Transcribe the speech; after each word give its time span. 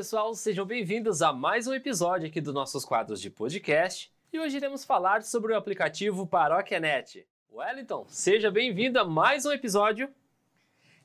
pessoal, 0.00 0.34
sejam 0.34 0.64
bem-vindos 0.64 1.20
a 1.20 1.30
mais 1.30 1.66
um 1.66 1.74
episódio 1.74 2.26
aqui 2.26 2.40
dos 2.40 2.54
nossos 2.54 2.86
quadros 2.86 3.20
de 3.20 3.28
podcast. 3.28 4.10
E 4.32 4.40
hoje 4.40 4.56
iremos 4.56 4.82
falar 4.82 5.22
sobre 5.22 5.52
o 5.52 5.56
aplicativo 5.58 6.26
ParóquiaNet. 6.26 7.26
Wellington, 7.52 8.06
seja 8.08 8.50
bem-vindo 8.50 8.98
a 8.98 9.04
mais 9.04 9.44
um 9.44 9.52
episódio. 9.52 10.08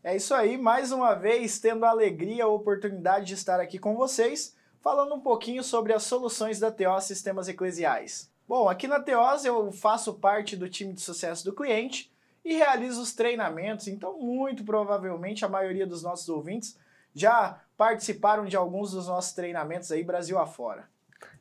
É 0.01 0.15
isso 0.15 0.33
aí, 0.33 0.57
mais 0.57 0.93
uma 0.93 1.13
vez 1.13 1.59
tendo 1.59 1.83
a 1.83 1.89
alegria, 1.89 2.45
a 2.45 2.47
oportunidade 2.47 3.25
de 3.25 3.33
estar 3.33 3.59
aqui 3.59 3.77
com 3.77 3.97
vocês, 3.97 4.55
falando 4.79 5.13
um 5.13 5.19
pouquinho 5.19 5.61
sobre 5.61 5.91
as 5.91 6.03
soluções 6.03 6.57
da 6.61 6.71
TO 6.71 7.01
Sistemas 7.01 7.49
Eclesiais. 7.49 8.31
Bom, 8.47 8.69
aqui 8.69 8.87
na 8.87 9.01
TEOS 9.01 9.43
eu 9.43 9.73
faço 9.73 10.13
parte 10.13 10.55
do 10.55 10.69
time 10.69 10.93
de 10.93 11.01
sucesso 11.01 11.43
do 11.43 11.51
cliente 11.53 12.09
e 12.45 12.53
realizo 12.53 13.01
os 13.01 13.11
treinamentos, 13.11 13.89
então 13.89 14.17
muito 14.17 14.63
provavelmente 14.63 15.43
a 15.43 15.49
maioria 15.49 15.85
dos 15.85 16.01
nossos 16.01 16.29
ouvintes 16.29 16.77
já 17.15 17.61
participaram 17.77 18.45
de 18.45 18.57
alguns 18.57 18.91
dos 18.91 19.07
nossos 19.07 19.33
treinamentos 19.33 19.91
aí 19.91 20.03
Brasil 20.03 20.37
afora. 20.37 20.89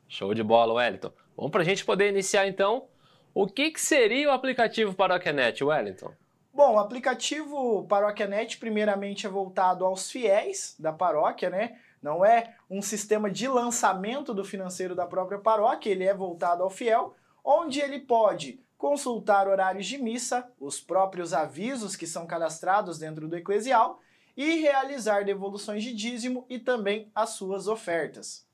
Show 0.07 0.33
de 0.33 0.41
bola, 0.41 0.73
Wellington. 0.73 1.11
Vamos 1.35 1.51
para 1.51 1.61
a 1.61 1.65
gente 1.65 1.83
poder 1.83 2.09
iniciar 2.09 2.47
então. 2.47 2.87
O 3.33 3.45
que, 3.45 3.71
que 3.71 3.81
seria 3.81 4.29
o 4.29 4.31
aplicativo 4.31 4.93
ParóquiaNet, 4.93 5.61
Wellington? 5.61 6.13
Bom, 6.53 6.75
o 6.75 6.79
aplicativo 6.79 7.85
ParóquiaNet 7.89 8.57
primeiramente 8.57 9.27
é 9.27 9.29
voltado 9.29 9.83
aos 9.83 10.09
fiéis 10.09 10.73
da 10.79 10.93
paróquia, 10.93 11.49
né? 11.49 11.77
Não 12.01 12.23
é 12.23 12.55
um 12.69 12.81
sistema 12.81 13.29
de 13.29 13.45
lançamento 13.47 14.33
do 14.33 14.45
financeiro 14.45 14.95
da 14.95 15.05
própria 15.05 15.39
paróquia, 15.39 15.89
ele 15.89 16.05
é 16.05 16.13
voltado 16.13 16.63
ao 16.63 16.69
fiel, 16.69 17.13
onde 17.43 17.81
ele 17.81 17.99
pode 17.99 18.61
consultar 18.77 19.49
horários 19.49 19.85
de 19.85 19.97
missa, 19.97 20.49
os 20.59 20.79
próprios 20.79 21.33
avisos 21.33 21.95
que 21.95 22.07
são 22.07 22.25
cadastrados 22.25 22.97
dentro 22.97 23.27
do 23.27 23.35
eclesial 23.35 23.99
e 24.35 24.59
realizar 24.59 25.23
devoluções 25.23 25.83
de 25.83 25.93
dízimo 25.93 26.45
e 26.49 26.59
também 26.59 27.09
as 27.13 27.31
suas 27.31 27.67
ofertas. 27.67 28.45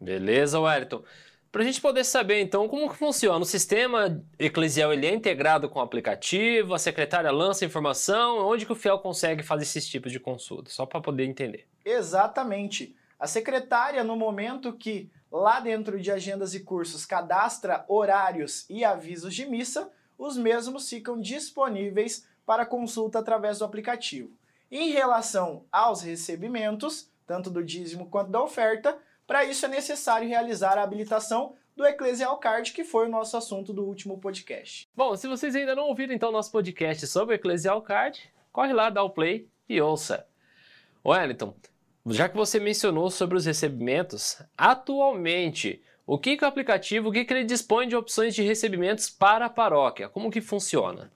Beleza, 0.00 0.60
Wellington. 0.60 1.02
Para 1.50 1.62
a 1.62 1.64
gente 1.64 1.80
poder 1.80 2.02
saber, 2.02 2.40
então, 2.40 2.68
como 2.68 2.90
que 2.90 2.96
funciona. 2.96 3.38
O 3.38 3.46
sistema 3.46 4.20
eclesial 4.38 4.92
ele 4.92 5.06
é 5.06 5.14
integrado 5.14 5.68
com 5.68 5.78
o 5.78 5.82
aplicativo, 5.82 6.74
a 6.74 6.78
secretária 6.80 7.30
lança 7.30 7.64
informação, 7.64 8.38
onde 8.48 8.66
que 8.66 8.72
o 8.72 8.74
fiel 8.74 8.98
consegue 8.98 9.42
fazer 9.42 9.62
esses 9.62 9.86
tipos 9.86 10.10
de 10.10 10.18
consulta? 10.18 10.68
Só 10.70 10.84
para 10.84 11.00
poder 11.00 11.24
entender. 11.24 11.68
Exatamente. 11.84 12.96
A 13.18 13.28
secretária, 13.28 14.02
no 14.02 14.16
momento 14.16 14.72
que 14.72 15.08
lá 15.30 15.60
dentro 15.60 16.00
de 16.00 16.10
agendas 16.10 16.54
e 16.54 16.60
cursos 16.60 17.06
cadastra 17.06 17.84
horários 17.88 18.68
e 18.68 18.84
avisos 18.84 19.32
de 19.32 19.46
missa, 19.46 19.88
os 20.18 20.36
mesmos 20.36 20.88
ficam 20.88 21.20
disponíveis 21.20 22.26
para 22.44 22.66
consulta 22.66 23.20
através 23.20 23.60
do 23.60 23.64
aplicativo. 23.64 24.36
Em 24.76 24.90
relação 24.90 25.66
aos 25.70 26.02
recebimentos, 26.02 27.08
tanto 27.24 27.48
do 27.48 27.62
dízimo 27.62 28.06
quanto 28.10 28.32
da 28.32 28.42
oferta, 28.42 28.98
para 29.24 29.44
isso 29.44 29.64
é 29.64 29.68
necessário 29.68 30.28
realizar 30.28 30.76
a 30.76 30.82
habilitação 30.82 31.54
do 31.76 31.86
Ecclesial 31.86 32.36
Card, 32.38 32.72
que 32.72 32.82
foi 32.82 33.06
o 33.06 33.08
nosso 33.08 33.36
assunto 33.36 33.72
do 33.72 33.84
último 33.84 34.18
podcast. 34.18 34.88
Bom, 34.96 35.14
se 35.14 35.28
vocês 35.28 35.54
ainda 35.54 35.76
não 35.76 35.84
ouviram 35.86 36.12
então 36.12 36.32
nosso 36.32 36.50
podcast 36.50 37.06
sobre 37.06 37.36
o 37.36 37.36
Ecclesial 37.36 37.80
Card, 37.82 38.28
corre 38.50 38.72
lá, 38.72 38.90
dá 38.90 39.00
o 39.04 39.10
play 39.10 39.48
e 39.68 39.80
ouça. 39.80 40.26
Wellington, 41.06 41.54
já 42.06 42.28
que 42.28 42.36
você 42.36 42.58
mencionou 42.58 43.12
sobre 43.12 43.36
os 43.36 43.46
recebimentos, 43.46 44.42
atualmente, 44.58 45.80
o 46.04 46.18
que, 46.18 46.36
que 46.36 46.44
o 46.44 46.48
aplicativo, 46.48 47.10
o 47.10 47.12
que, 47.12 47.24
que 47.24 47.32
ele 47.32 47.44
dispõe 47.44 47.86
de 47.86 47.94
opções 47.94 48.34
de 48.34 48.42
recebimentos 48.42 49.08
para 49.08 49.46
a 49.46 49.50
paróquia? 49.50 50.08
Como 50.08 50.32
que 50.32 50.40
funciona? 50.40 51.12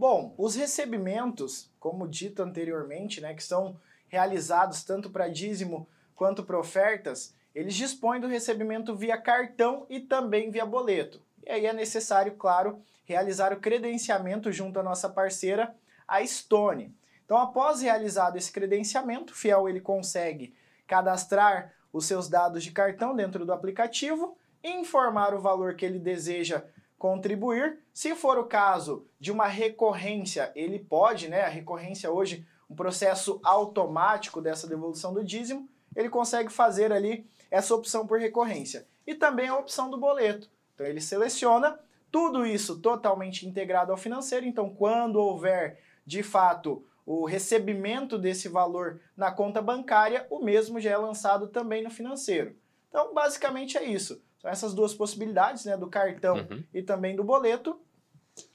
Bom, 0.00 0.34
os 0.38 0.54
recebimentos, 0.54 1.70
como 1.78 2.08
dito 2.08 2.42
anteriormente, 2.42 3.20
né, 3.20 3.34
que 3.34 3.44
são 3.44 3.78
realizados 4.08 4.82
tanto 4.82 5.10
para 5.10 5.28
dízimo 5.28 5.86
quanto 6.16 6.42
para 6.42 6.58
ofertas, 6.58 7.34
eles 7.54 7.74
dispõem 7.74 8.18
do 8.18 8.26
recebimento 8.26 8.96
via 8.96 9.20
cartão 9.20 9.84
e 9.90 10.00
também 10.00 10.50
via 10.50 10.64
boleto. 10.64 11.20
E 11.46 11.50
aí 11.50 11.66
é 11.66 11.74
necessário, 11.74 12.32
claro, 12.36 12.82
realizar 13.04 13.52
o 13.52 13.60
credenciamento 13.60 14.50
junto 14.50 14.80
à 14.80 14.82
nossa 14.82 15.06
parceira, 15.06 15.76
a 16.08 16.24
Stone. 16.26 16.96
Então, 17.26 17.36
após 17.36 17.82
realizado 17.82 18.38
esse 18.38 18.50
credenciamento, 18.50 19.34
o 19.34 19.36
fiel 19.36 19.68
ele 19.68 19.82
consegue 19.82 20.54
cadastrar 20.86 21.74
os 21.92 22.06
seus 22.06 22.26
dados 22.26 22.64
de 22.64 22.70
cartão 22.70 23.14
dentro 23.14 23.44
do 23.44 23.52
aplicativo, 23.52 24.34
informar 24.64 25.34
o 25.34 25.42
valor 25.42 25.74
que 25.74 25.84
ele 25.84 25.98
deseja 25.98 26.64
contribuir. 27.00 27.78
Se 27.94 28.14
for 28.14 28.36
o 28.36 28.44
caso 28.44 29.06
de 29.18 29.32
uma 29.32 29.46
recorrência, 29.46 30.52
ele 30.54 30.78
pode, 30.78 31.28
né? 31.28 31.40
A 31.40 31.48
recorrência 31.48 32.10
hoje, 32.10 32.46
um 32.68 32.74
processo 32.76 33.40
automático 33.42 34.42
dessa 34.42 34.68
devolução 34.68 35.14
do 35.14 35.24
dízimo, 35.24 35.66
ele 35.96 36.10
consegue 36.10 36.52
fazer 36.52 36.92
ali 36.92 37.26
essa 37.50 37.74
opção 37.74 38.06
por 38.06 38.20
recorrência. 38.20 38.86
E 39.06 39.14
também 39.14 39.48
a 39.48 39.56
opção 39.56 39.90
do 39.90 39.96
boleto. 39.96 40.50
Então 40.74 40.86
ele 40.86 41.00
seleciona 41.00 41.80
tudo 42.12 42.44
isso 42.44 42.78
totalmente 42.78 43.48
integrado 43.48 43.92
ao 43.92 43.98
financeiro. 43.98 44.44
Então, 44.44 44.68
quando 44.68 45.16
houver 45.16 45.80
de 46.04 46.22
fato 46.22 46.84
o 47.06 47.24
recebimento 47.24 48.18
desse 48.18 48.46
valor 48.46 49.00
na 49.16 49.32
conta 49.32 49.62
bancária, 49.62 50.26
o 50.28 50.38
mesmo 50.38 50.78
já 50.78 50.90
é 50.90 50.96
lançado 50.98 51.48
também 51.48 51.82
no 51.82 51.90
financeiro. 51.90 52.54
Então, 52.90 53.14
basicamente 53.14 53.78
é 53.78 53.84
isso. 53.84 54.22
São 54.38 54.50
essas 54.50 54.74
duas 54.74 54.92
possibilidades, 54.92 55.64
né, 55.64 55.76
do 55.76 55.88
cartão 55.88 56.36
uhum. 56.36 56.62
e 56.74 56.82
também 56.82 57.16
do 57.16 57.24
boleto, 57.24 57.80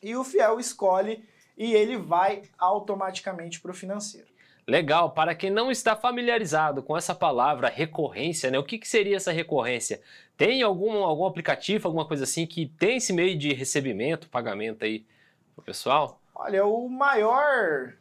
e 0.01 0.15
o 0.15 0.23
fiel 0.23 0.59
escolhe 0.59 1.27
e 1.57 1.73
ele 1.73 1.97
vai 1.97 2.43
automaticamente 2.57 3.59
para 3.61 3.71
o 3.71 3.73
financeiro. 3.73 4.27
Legal, 4.67 5.11
para 5.11 5.35
quem 5.35 5.51
não 5.51 5.69
está 5.69 5.95
familiarizado 5.95 6.81
com 6.81 6.97
essa 6.97 7.13
palavra 7.13 7.69
recorrência, 7.69 8.49
né? 8.49 8.57
O 8.57 8.63
que, 8.63 8.79
que 8.79 8.87
seria 8.87 9.15
essa 9.15 9.31
recorrência? 9.31 10.01
Tem 10.35 10.63
algum, 10.63 11.03
algum 11.03 11.25
aplicativo, 11.25 11.87
alguma 11.87 12.05
coisa 12.05 12.23
assim 12.23 12.47
que 12.47 12.65
tem 12.65 12.97
esse 12.97 13.13
meio 13.13 13.37
de 13.37 13.53
recebimento, 13.53 14.27
pagamento 14.27 14.83
aí 14.83 15.05
pro 15.53 15.63
pessoal? 15.63 16.19
Olha, 16.33 16.65
o 16.65 16.89
maior 16.89 17.93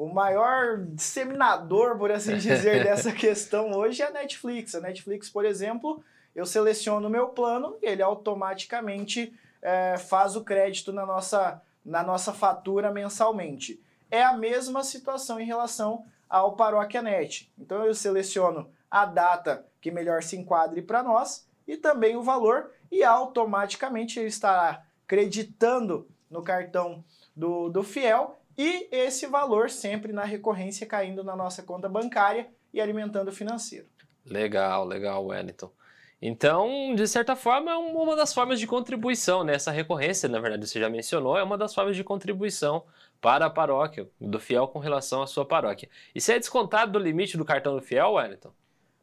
o 0.00 0.08
maior 0.08 0.78
disseminador, 0.78 1.98
por 1.98 2.10
assim 2.10 2.38
dizer, 2.38 2.82
dessa 2.84 3.12
questão 3.12 3.70
hoje 3.72 4.00
é 4.00 4.06
a 4.06 4.10
Netflix. 4.10 4.74
A 4.74 4.80
Netflix, 4.80 5.28
por 5.28 5.44
exemplo, 5.44 6.02
eu 6.34 6.46
seleciono 6.46 7.06
o 7.06 7.10
meu 7.10 7.28
plano 7.28 7.76
e 7.82 7.86
ele 7.86 8.00
automaticamente 8.00 9.38
é, 9.60 9.98
faz 9.98 10.36
o 10.36 10.42
crédito 10.42 10.90
na 10.90 11.04
nossa, 11.04 11.60
na 11.84 12.02
nossa 12.02 12.32
fatura 12.32 12.90
mensalmente. 12.90 13.78
É 14.10 14.22
a 14.22 14.32
mesma 14.32 14.82
situação 14.82 15.38
em 15.38 15.44
relação 15.44 16.06
ao 16.30 16.56
ParóquiaNet. 16.56 17.52
Então 17.58 17.84
eu 17.84 17.94
seleciono 17.94 18.70
a 18.90 19.04
data 19.04 19.66
que 19.82 19.90
melhor 19.90 20.22
se 20.22 20.34
enquadre 20.34 20.80
para 20.80 21.02
nós 21.02 21.46
e 21.68 21.76
também 21.76 22.16
o 22.16 22.22
valor 22.22 22.70
e 22.90 23.04
automaticamente 23.04 24.18
ele 24.18 24.28
estará 24.28 24.82
creditando 25.06 26.08
no 26.30 26.42
cartão 26.42 27.04
do, 27.36 27.68
do 27.68 27.82
fiel 27.82 28.39
e 28.62 28.88
esse 28.92 29.26
valor 29.26 29.70
sempre 29.70 30.12
na 30.12 30.22
recorrência 30.22 30.86
caindo 30.86 31.24
na 31.24 31.34
nossa 31.34 31.62
conta 31.62 31.88
bancária 31.88 32.46
e 32.74 32.78
alimentando 32.78 33.28
o 33.28 33.32
financeiro. 33.32 33.86
Legal, 34.22 34.84
legal, 34.84 35.24
Wellington. 35.24 35.72
Então, 36.20 36.94
de 36.94 37.08
certa 37.08 37.34
forma, 37.34 37.70
é 37.70 37.76
uma 37.76 38.14
das 38.14 38.34
formas 38.34 38.60
de 38.60 38.66
contribuição, 38.66 39.42
né? 39.42 39.54
Essa 39.54 39.70
recorrência, 39.70 40.28
na 40.28 40.38
verdade, 40.38 40.68
você 40.68 40.78
já 40.78 40.90
mencionou, 40.90 41.38
é 41.38 41.42
uma 41.42 41.56
das 41.56 41.74
formas 41.74 41.96
de 41.96 42.04
contribuição 42.04 42.84
para 43.18 43.46
a 43.46 43.50
paróquia, 43.50 44.06
do 44.20 44.38
fiel 44.38 44.68
com 44.68 44.78
relação 44.78 45.22
à 45.22 45.26
sua 45.26 45.46
paróquia. 45.46 45.88
E 46.14 46.20
se 46.20 46.30
é 46.30 46.38
descontado 46.38 46.92
do 46.92 46.98
limite 46.98 47.38
do 47.38 47.46
cartão 47.46 47.74
do 47.74 47.80
fiel, 47.80 48.12
Wellington? 48.12 48.52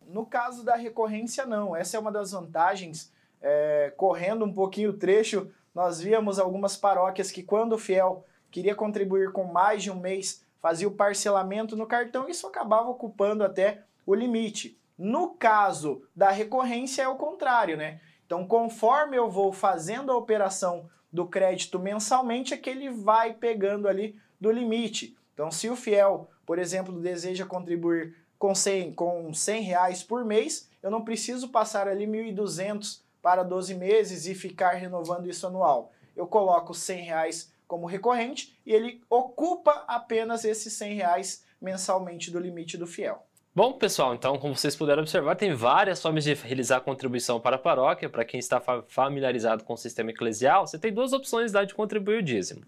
No 0.06 0.24
caso 0.24 0.64
da 0.64 0.76
recorrência, 0.76 1.48
não. 1.48 1.76
Essa 1.76 1.98
é 1.98 2.00
uma 2.00 2.12
das 2.12 2.32
vantagens. 2.32 3.12
É, 3.42 3.92
correndo 3.98 4.46
um 4.46 4.54
pouquinho 4.54 4.92
o 4.92 4.98
trecho, 4.98 5.50
nós 5.74 6.00
víamos 6.00 6.38
algumas 6.38 6.78
paróquias 6.78 7.32
que, 7.32 7.42
quando 7.42 7.74
o 7.74 7.80
fiel 7.80 8.24
queria 8.58 8.74
contribuir 8.74 9.32
com 9.32 9.44
mais 9.44 9.84
de 9.84 9.92
um 9.92 10.00
mês, 10.00 10.44
fazia 10.60 10.88
o 10.88 10.96
parcelamento 10.96 11.76
no 11.76 11.86
cartão 11.86 12.28
e 12.28 12.32
isso 12.32 12.48
acabava 12.48 12.90
ocupando 12.90 13.44
até 13.44 13.84
o 14.04 14.16
limite. 14.16 14.76
No 14.98 15.30
caso 15.30 16.02
da 16.16 16.32
recorrência 16.32 17.04
é 17.04 17.08
o 17.08 17.18
contrário, 17.18 17.78
né? 17.78 18.02
Então, 18.26 18.48
conforme 18.48 19.16
eu 19.16 19.30
vou 19.30 19.54
fazendo 19.54 20.12
a 20.12 20.18
operação 20.18 20.90
do 21.14 21.28
crédito 21.28 21.78
mensalmente, 21.78 22.52
é 22.52 22.58
que 22.58 22.68
ele 22.68 22.90
vai 22.90 23.32
pegando 23.32 23.88
ali 23.88 24.20
do 24.42 24.50
limite. 24.50 25.16
Então, 25.36 25.52
se 25.52 25.70
o 25.70 25.76
fiel, 25.76 26.28
por 26.44 26.58
exemplo, 26.58 27.00
deseja 27.00 27.46
contribuir 27.46 28.16
com 28.40 28.56
100, 28.56 28.94
com 28.96 29.32
100 29.32 29.62
reais 29.62 30.02
por 30.02 30.26
mês, 30.26 30.68
eu 30.82 30.90
não 30.90 31.06
preciso 31.06 31.50
passar 31.50 31.88
ali 31.88 32.08
1.200 32.08 33.02
para 33.22 33.44
12 33.44 33.76
meses 33.76 34.26
e 34.26 34.34
ficar 34.34 34.72
renovando 34.72 35.30
isso 35.30 35.46
anual. 35.46 35.92
Eu 36.16 36.26
coloco 36.26 36.74
100 36.74 37.04
reais 37.04 37.56
como 37.68 37.86
recorrente 37.86 38.58
e 38.66 38.74
ele 38.74 39.02
ocupa 39.10 39.84
apenas 39.88 40.46
esses 40.46 40.74
100 40.74 40.94
reais 40.96 41.46
mensalmente 41.62 42.32
do 42.32 42.40
limite 42.40 42.78
do 42.78 42.88
fiel. 42.88 43.26
Bom, 43.54 43.74
pessoal, 43.74 44.14
então, 44.14 44.38
como 44.38 44.56
vocês 44.56 44.76
puderam 44.76 45.02
observar, 45.02 45.36
tem 45.36 45.52
várias 45.52 46.00
formas 46.00 46.24
de 46.24 46.34
realizar 46.36 46.80
contribuição 46.82 47.40
para 47.40 47.56
a 47.56 47.60
paróquia. 47.60 48.08
Para 48.08 48.24
quem 48.24 48.40
está 48.40 48.62
familiarizado 48.88 49.64
com 49.64 49.74
o 49.74 49.78
sistema 49.78 50.12
eclesial, 50.12 50.68
você 50.68 50.78
tem 50.78 50.94
duas 50.94 51.12
opções 51.12 51.52
de 51.52 51.74
contribuir 51.74 52.20
o 52.20 52.22
dízimo, 52.22 52.62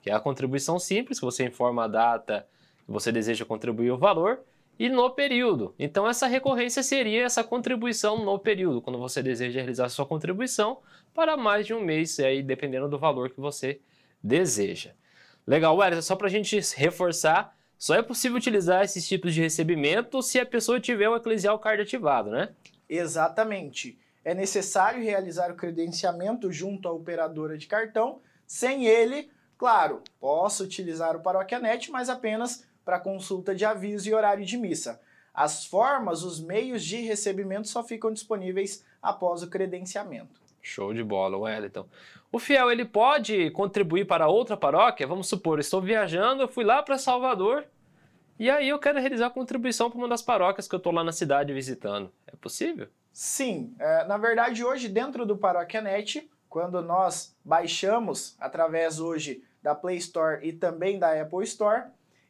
que 0.00 0.08
é 0.08 0.14
a 0.14 0.20
contribuição 0.20 0.78
simples, 0.78 1.18
que 1.18 1.24
você 1.24 1.44
informa 1.44 1.84
a 1.84 1.88
data 1.88 2.46
que 2.86 2.92
você 2.92 3.10
deseja 3.10 3.44
contribuir 3.44 3.90
o 3.90 3.98
valor, 3.98 4.38
e 4.78 4.88
no 4.88 5.10
período. 5.10 5.74
Então, 5.78 6.08
essa 6.08 6.28
recorrência 6.28 6.82
seria 6.82 7.24
essa 7.24 7.42
contribuição 7.42 8.24
no 8.24 8.38
período, 8.38 8.80
quando 8.80 9.00
você 9.00 9.20
deseja 9.20 9.58
realizar 9.58 9.88
sua 9.88 10.06
contribuição 10.06 10.78
para 11.12 11.36
mais 11.36 11.66
de 11.66 11.74
um 11.74 11.80
mês, 11.80 12.20
aí 12.20 12.40
dependendo 12.40 12.88
do 12.88 12.98
valor 12.98 13.30
que 13.30 13.40
você 13.40 13.80
deseja. 14.22 14.92
Legal, 15.46 15.76
Wellington, 15.76 16.02
só 16.02 16.16
para 16.16 16.26
a 16.26 16.30
gente 16.30 16.58
reforçar, 16.76 17.56
só 17.78 17.94
é 17.94 18.02
possível 18.02 18.36
utilizar 18.36 18.84
esses 18.84 19.06
tipos 19.06 19.34
de 19.34 19.40
recebimento 19.40 20.22
se 20.22 20.40
a 20.40 20.46
pessoa 20.46 20.80
tiver 20.80 21.08
o 21.08 21.16
Eclesial 21.16 21.58
Card 21.58 21.82
ativado, 21.82 22.30
né? 22.30 22.50
Exatamente. 22.88 23.98
É 24.24 24.34
necessário 24.34 25.02
realizar 25.02 25.52
o 25.52 25.56
credenciamento 25.56 26.50
junto 26.50 26.88
à 26.88 26.92
operadora 26.92 27.56
de 27.56 27.66
cartão. 27.66 28.20
Sem 28.46 28.86
ele, 28.86 29.30
claro, 29.56 30.02
posso 30.18 30.64
utilizar 30.64 31.14
o 31.14 31.20
ParoquiaNet, 31.20 31.90
mas 31.90 32.08
apenas 32.08 32.64
para 32.84 32.98
consulta 32.98 33.54
de 33.54 33.64
aviso 33.64 34.08
e 34.08 34.14
horário 34.14 34.44
de 34.44 34.56
missa. 34.56 35.00
As 35.34 35.66
formas, 35.66 36.22
os 36.22 36.40
meios 36.40 36.82
de 36.82 36.96
recebimento 37.02 37.68
só 37.68 37.84
ficam 37.84 38.12
disponíveis 38.12 38.82
após 39.02 39.42
o 39.42 39.50
credenciamento. 39.50 40.40
Show 40.66 40.92
de 40.92 41.04
bola, 41.04 41.38
Wellington. 41.38 41.86
O 42.32 42.40
fiel 42.40 42.72
ele 42.72 42.84
pode 42.84 43.50
contribuir 43.52 44.04
para 44.04 44.26
outra 44.26 44.56
paróquia? 44.56 45.06
Vamos 45.06 45.28
supor, 45.28 45.60
estou 45.60 45.80
viajando, 45.80 46.42
eu 46.42 46.48
fui 46.48 46.64
lá 46.64 46.82
para 46.82 46.98
Salvador 46.98 47.64
e 48.36 48.50
aí 48.50 48.68
eu 48.68 48.78
quero 48.78 48.98
realizar 48.98 49.30
contribuição 49.30 49.88
para 49.88 49.98
uma 49.98 50.08
das 50.08 50.22
paróquias 50.22 50.66
que 50.66 50.74
eu 50.74 50.78
estou 50.78 50.92
lá 50.92 51.04
na 51.04 51.12
cidade 51.12 51.54
visitando. 51.54 52.12
É 52.26 52.34
possível? 52.34 52.88
Sim. 53.12 53.74
É, 53.78 54.04
na 54.06 54.18
verdade, 54.18 54.64
hoje, 54.64 54.88
dentro 54.88 55.24
do 55.24 55.36
ParóquiaNet, 55.36 56.28
quando 56.48 56.82
nós 56.82 57.34
baixamos 57.44 58.36
através 58.40 58.98
hoje 58.98 59.44
da 59.62 59.72
Play 59.72 59.98
Store 59.98 60.46
e 60.46 60.52
também 60.52 60.98
da 60.98 61.18
Apple 61.18 61.44
Store, 61.44 61.84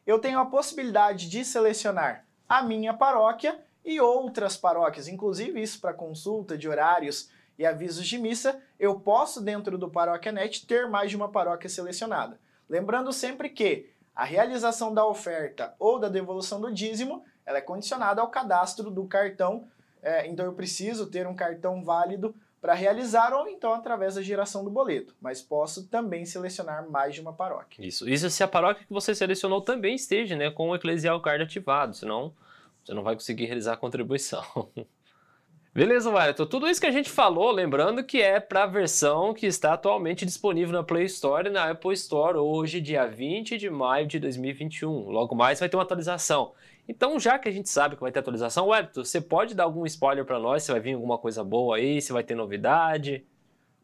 eu 0.05 0.19
tenho 0.19 0.37
a 0.37 0.45
possibilidade 0.45 1.27
de 1.27 1.43
selecionar 1.43 2.23
a 2.47 2.61
minha 2.61 2.93
paróquia 2.93 3.59
e 3.83 3.99
outras 3.99 4.55
paróquias, 4.55 5.07
inclusive 5.07 5.59
isso 5.59 5.81
para 5.81 5.91
consulta 5.91 6.55
de 6.55 6.69
horários 6.69 7.35
e 7.57 7.65
avisos 7.65 8.07
de 8.07 8.17
missa, 8.17 8.61
eu 8.79 8.99
posso 8.99 9.41
dentro 9.41 9.77
do 9.77 9.89
ParóquiaNet 9.89 10.65
ter 10.65 10.87
mais 10.87 11.09
de 11.09 11.15
uma 11.15 11.29
paróquia 11.29 11.69
selecionada. 11.69 12.39
Lembrando 12.69 13.11
sempre 13.11 13.49
que 13.49 13.89
a 14.15 14.23
realização 14.23 14.93
da 14.93 15.05
oferta 15.05 15.73
ou 15.79 15.99
da 15.99 16.09
devolução 16.09 16.59
do 16.59 16.73
dízimo, 16.73 17.23
ela 17.45 17.59
é 17.59 17.61
condicionada 17.61 18.21
ao 18.21 18.29
cadastro 18.29 18.89
do 18.89 19.05
cartão, 19.05 19.67
é, 20.01 20.27
então 20.27 20.45
eu 20.45 20.53
preciso 20.53 21.07
ter 21.07 21.27
um 21.27 21.35
cartão 21.35 21.83
válido 21.83 22.35
para 22.59 22.73
realizar 22.73 23.33
ou 23.33 23.47
então 23.47 23.73
através 23.73 24.15
da 24.15 24.21
geração 24.21 24.63
do 24.63 24.69
boleto, 24.69 25.15
mas 25.21 25.41
posso 25.41 25.87
também 25.87 26.25
selecionar 26.25 26.89
mais 26.89 27.13
de 27.13 27.21
uma 27.21 27.31
paróquia. 27.31 27.85
Isso, 27.85 28.09
isso 28.09 28.29
se 28.29 28.43
a 28.43 28.47
paróquia 28.47 28.85
que 28.85 28.93
você 28.93 29.13
selecionou 29.13 29.61
também 29.61 29.95
esteja 29.95 30.35
né, 30.35 30.49
com 30.49 30.69
o 30.69 30.75
Eclesial 30.75 31.21
Card 31.21 31.43
ativado, 31.43 31.95
senão 31.95 32.33
você 32.83 32.93
não 32.93 33.03
vai 33.03 33.15
conseguir 33.15 33.45
realizar 33.45 33.73
a 33.73 33.77
contribuição. 33.77 34.43
Beleza, 35.77 36.09
Wellington? 36.09 36.47
Tudo 36.47 36.67
isso 36.67 36.81
que 36.81 36.87
a 36.87 36.91
gente 36.91 37.07
falou, 37.07 37.51
lembrando 37.51 38.03
que 38.03 38.19
é 38.19 38.39
para 38.39 38.63
a 38.63 38.65
versão 38.65 39.31
que 39.31 39.45
está 39.45 39.73
atualmente 39.73 40.25
disponível 40.25 40.73
na 40.73 40.81
Play 40.81 41.05
Store 41.05 41.47
e 41.47 41.51
na 41.51 41.69
Apple 41.69 41.93
Store 41.93 42.35
hoje, 42.39 42.81
dia 42.81 43.05
20 43.05 43.59
de 43.59 43.69
maio 43.69 44.07
de 44.07 44.19
2021. 44.19 45.07
Logo 45.07 45.35
mais 45.35 45.59
vai 45.59 45.69
ter 45.69 45.77
uma 45.77 45.83
atualização. 45.83 46.55
Então, 46.87 47.19
já 47.19 47.37
que 47.37 47.47
a 47.47 47.51
gente 47.51 47.69
sabe 47.69 47.95
que 47.95 48.01
vai 48.01 48.11
ter 48.11 48.17
atualização, 48.17 48.69
Wellington, 48.69 49.05
você 49.05 49.21
pode 49.21 49.53
dar 49.53 49.65
algum 49.65 49.85
spoiler 49.85 50.25
para 50.25 50.39
nós? 50.39 50.63
Se 50.63 50.71
vai 50.71 50.81
vir 50.81 50.95
alguma 50.95 51.19
coisa 51.19 51.43
boa 51.43 51.77
aí? 51.77 52.01
Se 52.01 52.11
vai 52.11 52.23
ter 52.23 52.33
novidade? 52.33 53.23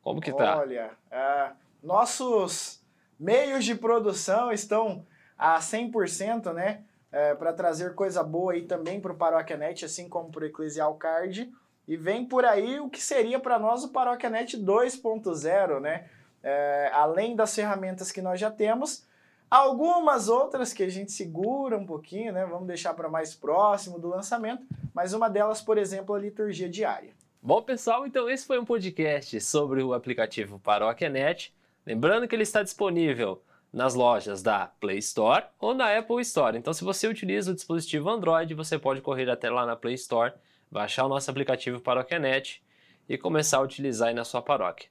Como 0.01 0.19
que 0.19 0.33
tá? 0.33 0.57
Olha, 0.57 0.89
uh, 1.11 1.55
nossos 1.83 2.83
meios 3.19 3.63
de 3.63 3.75
produção 3.75 4.51
estão 4.51 5.05
a 5.37 5.59
100%, 5.59 6.53
né? 6.53 6.81
Uh, 7.11 7.15
é, 7.15 7.35
para 7.35 7.53
trazer 7.53 7.93
coisa 7.93 8.23
boa 8.23 8.53
aí 8.53 8.63
também 8.63 8.99
para 8.99 9.11
o 9.11 9.15
ParoquiaNet, 9.15 9.85
assim 9.85 10.09
como 10.09 10.31
para 10.31 10.41
o 10.41 10.47
Eclesial 10.47 10.95
Card. 10.95 11.53
E 11.87 11.97
vem 11.97 12.25
por 12.25 12.45
aí 12.45 12.79
o 12.79 12.89
que 12.89 13.01
seria 13.01 13.39
para 13.39 13.59
nós 13.59 13.83
o 13.83 13.89
ParoquiaNet 13.89 14.57
2.0, 14.57 15.79
né? 15.79 16.05
É, 16.41 16.89
além 16.93 17.35
das 17.35 17.55
ferramentas 17.55 18.11
que 18.11 18.21
nós 18.21 18.39
já 18.39 18.51
temos, 18.51 19.05
algumas 19.49 20.29
outras 20.29 20.73
que 20.73 20.83
a 20.83 20.89
gente 20.89 21.11
segura 21.11 21.77
um 21.77 21.85
pouquinho, 21.85 22.33
né? 22.33 22.45
Vamos 22.45 22.67
deixar 22.67 22.93
para 22.93 23.09
mais 23.09 23.35
próximo 23.35 23.99
do 23.99 24.07
lançamento, 24.07 24.65
mas 24.93 25.13
uma 25.13 25.29
delas, 25.29 25.61
por 25.61 25.77
exemplo, 25.77 26.15
a 26.15 26.19
liturgia 26.19 26.69
diária. 26.69 27.11
Bom, 27.41 27.61
pessoal, 27.61 28.07
então 28.07 28.29
esse 28.29 28.45
foi 28.45 28.57
um 28.57 28.65
podcast 28.65 29.39
sobre 29.41 29.83
o 29.83 29.93
aplicativo 29.93 30.59
ParoquiaNet. 30.59 31.53
Lembrando 31.85 32.27
que 32.27 32.35
ele 32.35 32.43
está 32.43 32.63
disponível 32.63 33.41
nas 33.73 33.95
lojas 33.95 34.41
da 34.41 34.67
Play 34.79 34.99
Store 34.99 35.43
ou 35.59 35.73
na 35.73 35.97
Apple 35.97 36.21
Store. 36.21 36.57
Então, 36.57 36.73
se 36.73 36.83
você 36.83 37.07
utiliza 37.07 37.51
o 37.51 37.55
dispositivo 37.55 38.09
Android, 38.09 38.53
você 38.53 38.79
pode 38.79 39.01
correr 39.01 39.29
até 39.29 39.49
lá 39.49 39.65
na 39.65 39.75
Play 39.75 39.95
Store 39.95 40.31
baixar 40.73 41.05
o 41.05 41.07
nosso 41.07 41.29
aplicativo 41.29 41.79
ParoquiaNet 41.79 42.63
e 43.07 43.15
começar 43.15 43.59
a 43.59 43.61
utilizar 43.61 44.09
aí 44.09 44.13
na 44.15 44.25
sua 44.25 44.41
paróquia. 44.41 44.89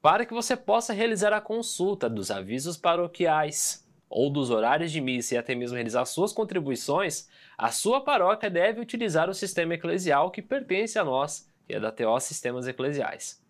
Para 0.00 0.24
que 0.24 0.32
você 0.32 0.56
possa 0.56 0.94
realizar 0.94 1.34
a 1.34 1.40
consulta 1.40 2.08
dos 2.08 2.30
avisos 2.30 2.78
paroquiais 2.78 3.86
ou 4.08 4.30
dos 4.30 4.48
horários 4.48 4.90
de 4.90 5.02
missa 5.02 5.34
e 5.34 5.38
até 5.38 5.54
mesmo 5.54 5.74
realizar 5.74 6.06
suas 6.06 6.32
contribuições, 6.32 7.28
a 7.58 7.70
sua 7.70 8.00
paróquia 8.00 8.48
deve 8.48 8.80
utilizar 8.80 9.28
o 9.28 9.34
sistema 9.34 9.74
eclesial 9.74 10.30
que 10.30 10.40
pertence 10.40 10.98
a 10.98 11.04
nós, 11.04 11.46
que 11.66 11.74
é 11.74 11.80
da 11.80 11.92
TO 11.92 12.18
Sistemas 12.20 12.66
Eclesiais. 12.66 13.42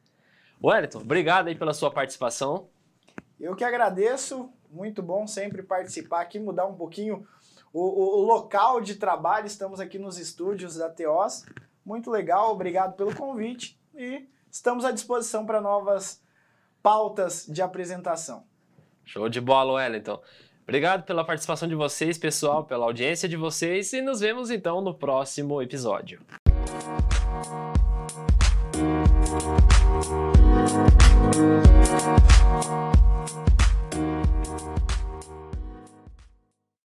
Wellington, 0.61 0.99
obrigado 0.99 1.47
aí 1.47 1.55
pela 1.55 1.73
sua 1.73 1.93
participação. 1.93 2.67
Eu 3.39 3.55
que 3.55 3.63
agradeço, 3.63 4.51
muito 4.69 5.01
bom 5.01 5.29
sempre 5.29 5.63
participar 5.63 6.23
aqui, 6.23 6.41
mudar 6.41 6.67
um 6.67 6.75
pouquinho 6.75 7.25
o, 7.73 8.21
o, 8.21 8.25
local 8.25 8.81
de 8.81 8.97
trabalho. 8.97 9.47
Estamos 9.47 9.79
aqui 9.79 9.97
nos 9.97 10.19
estúdios 10.19 10.75
da 10.75 10.89
TOS 10.89 11.45
muito 11.89 12.11
legal, 12.11 12.53
obrigado 12.53 12.97
pelo 12.97 13.15
convite 13.17 13.81
e 13.95 14.29
estamos 14.51 14.85
à 14.85 14.91
disposição 14.91 15.47
para 15.47 15.59
novas 15.59 16.23
pautas 16.83 17.47
de 17.49 17.63
apresentação. 17.63 18.45
Show 19.07 19.27
de 19.31 19.41
bola, 19.41 19.73
Wellington. 19.73 20.21
Obrigado 20.65 21.05
pela 21.05 21.25
participação 21.25 21.67
de 21.67 21.75
vocês, 21.75 22.19
pessoal, 22.19 22.65
pela 22.65 22.85
audiência 22.85 23.27
de 23.27 23.39
vocês 23.39 23.95
e 23.95 24.03
nos 24.03 24.21
vemos 24.21 24.51
então 24.51 24.83
no 24.83 24.93
próximo 24.93 25.63
episódio. 25.63 26.21